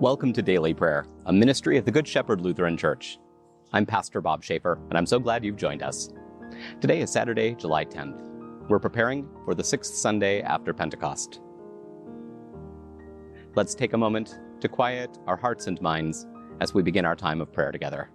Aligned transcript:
Welcome 0.00 0.32
to 0.34 0.42
Daily 0.42 0.74
Prayer, 0.74 1.06
a 1.26 1.32
ministry 1.32 1.76
of 1.76 1.84
the 1.84 1.90
Good 1.90 2.06
Shepherd 2.06 2.40
Lutheran 2.40 2.76
Church. 2.76 3.18
I'm 3.72 3.84
Pastor 3.84 4.20
Bob 4.20 4.44
Schaefer, 4.44 4.78
and 4.90 4.96
I'm 4.96 5.06
so 5.06 5.18
glad 5.18 5.44
you've 5.44 5.56
joined 5.56 5.82
us. 5.82 6.10
Today 6.80 7.00
is 7.00 7.10
Saturday, 7.10 7.56
July 7.56 7.84
10th. 7.84 8.68
We're 8.68 8.78
preparing 8.78 9.28
for 9.44 9.56
the 9.56 9.64
sixth 9.64 9.94
Sunday 9.94 10.40
after 10.40 10.72
Pentecost. 10.72 11.40
Let's 13.56 13.74
take 13.74 13.94
a 13.94 13.98
moment 13.98 14.38
to 14.60 14.68
quiet 14.68 15.18
our 15.26 15.36
hearts 15.36 15.66
and 15.66 15.82
minds 15.82 16.28
as 16.60 16.72
we 16.72 16.84
begin 16.84 17.04
our 17.04 17.16
time 17.16 17.40
of 17.40 17.52
prayer 17.52 17.72
together. 17.72 18.08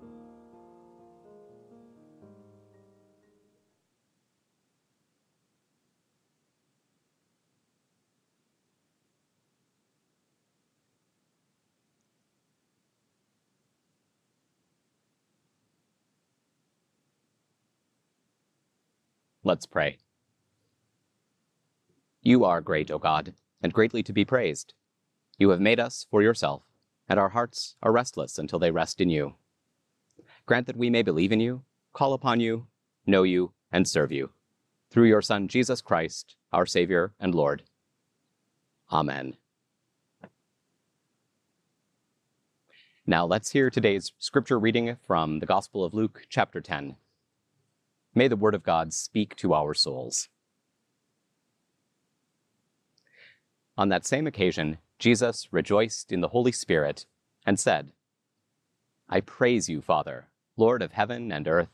Let's 19.46 19.66
pray. 19.66 19.98
You 22.22 22.46
are 22.46 22.62
great, 22.62 22.90
O 22.90 22.98
God, 22.98 23.34
and 23.62 23.74
greatly 23.74 24.02
to 24.04 24.14
be 24.14 24.24
praised. 24.24 24.74
You 25.38 25.50
have 25.50 25.60
made 25.60 25.82
us 25.82 26.08
for 26.10 26.22
yourself, 26.22 26.64
and 27.10 27.20
our 27.20 27.30
hearts 27.30 27.76
are 27.84 27.92
restless 27.92 28.40
until 28.40 28.60
they 28.60 28.72
rest 28.72 29.02
in 29.02 29.10
you. 29.10 29.36
Grant 30.46 30.68
that 30.68 30.78
we 30.78 30.90
may 30.90 31.02
believe 31.02 31.34
in 31.34 31.42
you, 31.42 31.64
call 31.92 32.14
upon 32.14 32.40
you, 32.40 32.68
know 33.06 33.24
you, 33.24 33.52
and 33.70 33.86
serve 33.86 34.14
you. 34.14 34.32
Through 34.90 35.08
your 35.08 35.22
Son, 35.22 35.50
Jesus 35.50 35.82
Christ, 35.82 36.38
our 36.54 36.66
Savior 36.66 37.14
and 37.20 37.36
Lord. 37.36 37.64
Amen. 38.92 39.36
Now 43.06 43.26
let's 43.26 43.52
hear 43.52 43.70
today's 43.70 44.14
scripture 44.20 44.58
reading 44.58 44.96
from 45.06 45.40
the 45.40 45.46
Gospel 45.46 45.84
of 45.84 45.94
Luke, 45.94 46.22
chapter 46.30 46.62
10. 46.62 46.96
May 48.16 48.28
the 48.28 48.36
Word 48.36 48.54
of 48.54 48.64
God 48.64 48.94
speak 48.94 49.36
to 49.38 49.54
our 49.54 49.74
souls. 49.74 50.30
On 53.76 53.90
that 53.90 54.06
same 54.06 54.28
occasion, 54.28 54.78
Jesus 55.00 55.48
rejoiced 55.52 56.12
in 56.12 56.22
the 56.22 56.28
Holy 56.28 56.52
Spirit 56.52 57.08
and 57.46 57.60
said, 57.60 57.92
I 59.10 59.20
praise 59.20 59.68
you, 59.68 59.82
Father, 59.82 60.28
Lord 60.56 60.84
of 60.84 60.92
heaven 60.92 61.32
and 61.32 61.48
earth, 61.48 61.70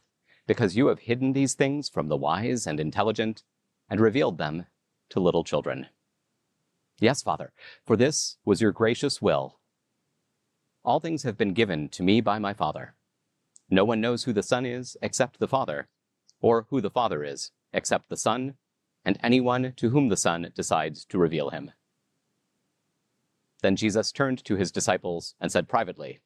because 0.47 0.77
you 0.77 0.87
have 0.87 0.99
hidden 0.99 1.33
these 1.33 1.53
things 1.53 1.89
from 1.89 2.07
the 2.07 2.17
wise 2.17 2.65
and 2.65 2.79
intelligent 2.79 3.43
and 3.89 3.99
revealed 3.99 4.37
them 4.37 4.65
to 5.09 5.19
little 5.19 5.43
children. 5.43 5.87
Yes, 6.99 7.21
Father, 7.21 7.51
for 7.85 7.97
this 7.97 8.37
was 8.45 8.61
your 8.61 8.71
gracious 8.71 9.21
will. 9.21 9.59
All 10.83 10.99
things 10.99 11.23
have 11.23 11.37
been 11.37 11.53
given 11.53 11.89
to 11.89 12.03
me 12.03 12.21
by 12.21 12.39
my 12.39 12.53
Father. 12.53 12.95
No 13.69 13.83
one 13.83 14.01
knows 14.01 14.23
who 14.23 14.33
the 14.33 14.41
Son 14.41 14.65
is 14.65 14.95
except 15.01 15.39
the 15.39 15.47
Father 15.47 15.89
or 16.41 16.67
who 16.69 16.81
the 16.81 16.89
Father 16.89 17.23
is, 17.23 17.51
except 17.73 18.09
the 18.09 18.17
Son, 18.17 18.55
and 19.05 19.17
anyone 19.23 19.73
to 19.77 19.89
whom 19.89 20.09
the 20.09 20.17
Son 20.17 20.51
decides 20.55 21.05
to 21.05 21.17
reveal 21.17 21.49
him. 21.49 21.71
Then 23.61 23.75
Jesus 23.75 24.11
turned 24.11 24.43
to 24.45 24.55
his 24.55 24.71
disciples 24.71 25.35
and 25.39 25.51
said 25.51 25.67
privately, 25.67 26.19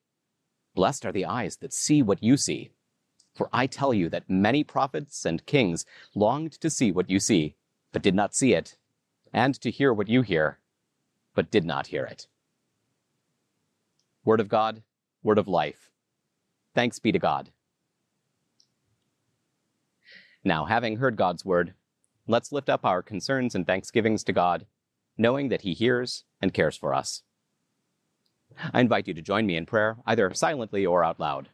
Blessed 0.76 1.06
are 1.06 1.12
the 1.12 1.26
eyes 1.26 1.58
that 1.58 1.74
see 1.74 2.02
what 2.02 2.24
you 2.24 2.38
see. 2.38 2.72
For 3.36 3.50
I 3.52 3.68
tell 3.68 3.94
you 3.94 4.10
that 4.10 4.30
many 4.30 4.64
prophets 4.64 5.26
and 5.26 5.46
kings 5.46 5.86
longed 6.14 6.54
to 6.54 6.70
see 6.70 6.92
what 6.92 7.10
you 7.10 7.20
see, 7.20 7.56
but 7.92 8.04
did 8.04 8.16
not 8.16 8.36
see 8.36 8.54
it, 8.54 8.78
and 9.32 9.60
to 9.62 9.72
hear 9.72 9.92
what 9.92 10.08
you 10.08 10.22
hear, 10.22 10.60
but 11.34 11.50
did 11.50 11.66
not 11.66 11.88
hear 11.88 12.06
it. 12.06 12.28
Word 14.24 14.40
of 14.40 14.50
God, 14.50 14.84
word 15.24 15.38
of 15.40 15.48
life. 15.48 15.90
Thanks 16.76 17.00
be 17.00 17.12
to 17.12 17.20
God. 17.20 17.52
Now, 20.44 20.66
having 20.66 20.98
heard 20.98 21.16
God's 21.16 21.46
word, 21.46 21.74
let's 22.28 22.52
lift 22.52 22.70
up 22.70 22.86
our 22.86 23.02
concerns 23.02 23.56
and 23.56 23.66
thanksgivings 23.66 24.24
to 24.26 24.34
God, 24.34 24.66
knowing 25.18 25.50
that 25.50 25.62
He 25.62 25.74
hears 25.74 26.26
and 26.42 26.54
cares 26.54 26.76
for 26.76 26.94
us. 26.94 27.24
I 28.74 28.82
invite 28.82 29.08
you 29.08 29.14
to 29.14 29.22
join 29.22 29.46
me 29.46 29.56
in 29.56 29.66
prayer, 29.66 29.98
either 30.06 30.34
silently 30.34 30.86
or 30.86 31.04
out 31.04 31.20
loud. 31.20 31.50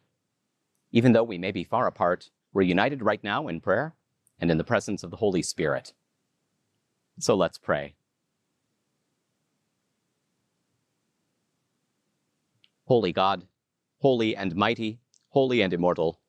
Even 0.91 1.13
though 1.13 1.23
we 1.23 1.37
may 1.37 1.51
be 1.51 1.63
far 1.63 1.87
apart, 1.87 2.29
we're 2.51 2.63
united 2.63 3.03
right 3.03 3.23
now 3.23 3.47
in 3.47 3.61
prayer 3.61 3.93
and 4.39 4.49
in 4.49 4.57
the 4.57 4.63
presence 4.63 5.03
of 5.03 5.11
the 5.11 5.17
Holy 5.17 5.43
Spirit. 5.43 5.93
So 7.19 7.35
let's 7.35 7.57
pray. 7.57 7.93
Holy 12.85 13.13
God, 13.13 13.45
holy 13.99 14.35
and 14.35 14.55
mighty, 14.55 14.99
holy 15.29 15.61
and 15.61 15.71
immortal, 15.73 16.19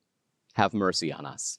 have 0.55 0.75
mercy 0.75 1.11
on 1.11 1.25
us. 1.25 1.59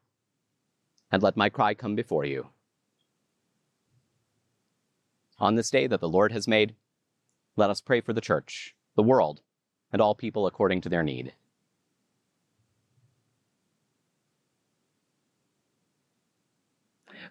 and 1.11 1.21
let 1.21 1.37
my 1.37 1.49
cry 1.49 1.73
come 1.73 1.95
before 1.95 2.25
you. 2.25 2.47
On 5.39 5.55
this 5.55 5.69
day 5.69 5.87
that 5.87 5.99
the 5.99 6.09
Lord 6.09 6.31
has 6.31 6.47
made, 6.47 6.75
let 7.55 7.69
us 7.69 7.81
pray 7.81 7.99
for 7.99 8.13
the 8.13 8.21
church, 8.21 8.75
the 8.95 9.03
world, 9.03 9.41
and 9.91 10.01
all 10.01 10.15
people 10.15 10.47
according 10.47 10.81
to 10.81 10.89
their 10.89 11.03
need. 11.03 11.33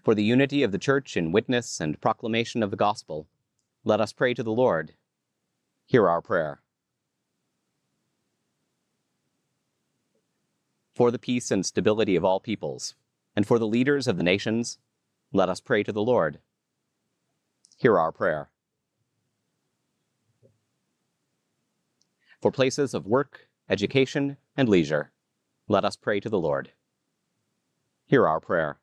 For 0.03 0.15
the 0.15 0.25
unity 0.25 0.63
of 0.63 0.73
the 0.73 0.79
church 0.79 1.17
in 1.17 1.33
witness 1.33 1.81
and 1.81 2.01
proclamation 2.01 2.63
of 2.63 2.71
the 2.71 2.77
gospel, 2.77 3.27
let 3.85 4.01
us 4.01 4.13
pray 4.13 4.35
to 4.35 4.43
the 4.43 4.53
Lord. 4.53 4.95
Hear 5.87 6.09
our 6.09 6.21
prayer. 6.21 6.63
For 10.95 11.11
the 11.11 11.19
peace 11.19 11.51
and 11.51 11.65
stability 11.65 12.15
of 12.15 12.25
all 12.25 12.41
peoples, 12.41 12.95
and 13.41 13.47
for 13.47 13.59
the 13.59 13.67
leaders 13.67 14.07
of 14.07 14.19
the 14.19 14.23
nations, 14.23 14.77
let 15.33 15.49
us 15.49 15.63
pray 15.63 15.83
to 15.83 15.93
the 15.93 16.03
Lord. 16.03 16.41
Hear 17.79 17.99
our 17.99 18.13
prayer. 18.13 18.51
For 22.43 22.53
places 22.53 22.93
of 22.93 23.07
work, 23.07 23.49
education, 23.67 24.37
and 24.59 24.69
leisure, 24.69 25.13
let 25.69 25.87
us 25.87 25.97
pray 25.97 26.21
to 26.21 26.29
the 26.29 26.39
Lord. 26.39 26.73
Hear 28.05 28.29
our 28.29 28.41
prayer. 28.41 28.79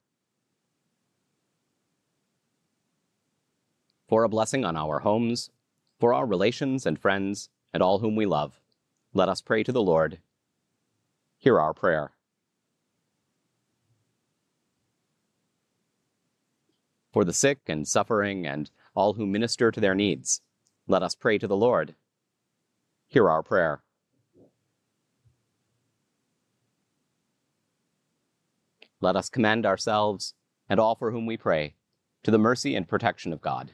For 4.10 4.24
a 4.24 4.30
blessing 4.30 4.65
on 4.65 4.75
our 4.75 5.01
homes, 5.01 5.51
for 6.00 6.15
our 6.15 6.25
relations 6.25 6.88
and 6.88 6.98
friends, 6.98 7.50
and 7.71 7.83
all 7.83 8.00
whom 8.00 8.15
we 8.15 8.25
love, 8.25 8.60
let 9.13 9.30
us 9.30 9.39
pray 9.39 9.62
to 9.62 9.71
the 9.71 9.83
Lord. 9.83 10.18
Hear 11.38 11.60
our 11.60 11.75
prayer. 11.75 12.16
For 17.17 17.25
the 17.25 17.33
sick 17.33 17.61
and 17.65 17.87
suffering 17.87 18.45
and 18.45 18.69
all 18.93 19.13
who 19.13 19.25
minister 19.25 19.71
to 19.71 19.79
their 19.79 19.95
needs, 19.95 20.41
let 20.85 21.01
us 21.01 21.15
pray 21.15 21.39
to 21.39 21.47
the 21.47 21.57
Lord. 21.57 21.95
Hear 23.07 23.27
our 23.27 23.41
prayer. 23.41 23.81
Let 29.01 29.15
us 29.15 29.31
commend 29.31 29.65
ourselves 29.65 30.35
and 30.69 30.79
all 30.79 30.93
for 30.93 31.09
whom 31.09 31.25
we 31.25 31.37
pray 31.37 31.73
to 32.21 32.29
the 32.29 32.37
mercy 32.37 32.75
and 32.75 32.87
protection 32.87 33.33
of 33.33 33.41
God. 33.41 33.71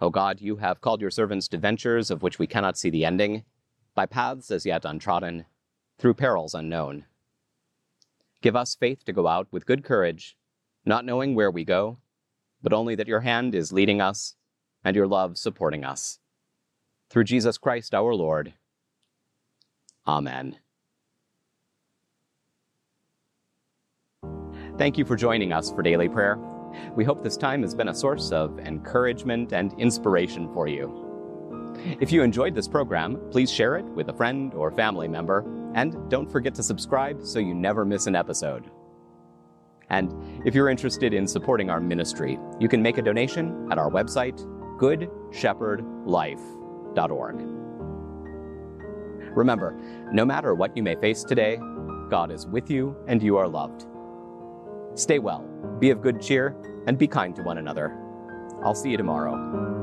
O 0.00 0.08
God, 0.08 0.40
you 0.40 0.56
have 0.56 0.80
called 0.80 1.02
your 1.02 1.10
servants 1.10 1.48
to 1.48 1.58
ventures 1.58 2.10
of 2.10 2.22
which 2.22 2.38
we 2.38 2.46
cannot 2.46 2.78
see 2.78 2.88
the 2.88 3.04
ending, 3.04 3.44
by 3.96 4.06
paths 4.06 4.52
as 4.52 4.64
yet 4.64 4.84
untrodden, 4.84 5.46
through 5.98 6.14
perils 6.14 6.54
unknown. 6.54 7.06
Give 8.42 8.54
us 8.54 8.76
faith 8.76 9.04
to 9.06 9.12
go 9.12 9.26
out 9.26 9.48
with 9.50 9.66
good 9.66 9.82
courage, 9.82 10.36
not 10.84 11.04
knowing 11.04 11.34
where 11.34 11.50
we 11.50 11.64
go, 11.64 11.98
but 12.62 12.72
only 12.72 12.94
that 12.94 13.08
your 13.08 13.20
hand 13.20 13.54
is 13.54 13.72
leading 13.72 14.00
us 14.00 14.36
and 14.84 14.94
your 14.94 15.08
love 15.08 15.36
supporting 15.36 15.84
us. 15.84 16.20
Through 17.10 17.24
Jesus 17.24 17.58
Christ 17.58 17.94
our 17.94 18.14
Lord. 18.14 18.52
Amen. 20.06 20.58
Thank 24.78 24.98
you 24.98 25.04
for 25.06 25.16
joining 25.16 25.52
us 25.52 25.72
for 25.72 25.82
daily 25.82 26.08
prayer. 26.08 26.38
We 26.94 27.04
hope 27.04 27.22
this 27.22 27.38
time 27.38 27.62
has 27.62 27.74
been 27.74 27.88
a 27.88 27.94
source 27.94 28.30
of 28.30 28.58
encouragement 28.58 29.52
and 29.54 29.72
inspiration 29.80 30.52
for 30.52 30.68
you. 30.68 31.15
If 32.00 32.12
you 32.12 32.22
enjoyed 32.22 32.54
this 32.54 32.68
program, 32.68 33.18
please 33.30 33.50
share 33.50 33.76
it 33.76 33.84
with 33.84 34.08
a 34.08 34.12
friend 34.12 34.54
or 34.54 34.70
family 34.70 35.08
member, 35.08 35.44
and 35.74 36.10
don't 36.10 36.30
forget 36.30 36.54
to 36.56 36.62
subscribe 36.62 37.22
so 37.22 37.38
you 37.38 37.54
never 37.54 37.84
miss 37.84 38.06
an 38.06 38.16
episode. 38.16 38.70
And 39.90 40.12
if 40.44 40.54
you're 40.54 40.68
interested 40.68 41.14
in 41.14 41.26
supporting 41.26 41.70
our 41.70 41.80
ministry, 41.80 42.38
you 42.58 42.68
can 42.68 42.82
make 42.82 42.98
a 42.98 43.02
donation 43.02 43.68
at 43.70 43.78
our 43.78 43.90
website, 43.90 44.38
goodshepherdlife.org. 44.78 47.36
Remember, 49.36 49.78
no 50.12 50.24
matter 50.24 50.54
what 50.54 50.76
you 50.76 50.82
may 50.82 50.96
face 50.96 51.22
today, 51.22 51.58
God 52.08 52.30
is 52.30 52.46
with 52.46 52.70
you 52.70 52.96
and 53.06 53.22
you 53.22 53.36
are 53.36 53.46
loved. 53.46 53.86
Stay 54.94 55.18
well, 55.18 55.42
be 55.78 55.90
of 55.90 56.00
good 56.00 56.22
cheer, 56.22 56.56
and 56.86 56.96
be 56.96 57.06
kind 57.06 57.36
to 57.36 57.42
one 57.42 57.58
another. 57.58 57.94
I'll 58.62 58.74
see 58.74 58.90
you 58.90 58.96
tomorrow. 58.96 59.75